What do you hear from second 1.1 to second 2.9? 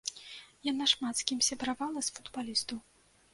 з кім сябравала з футбалістаў.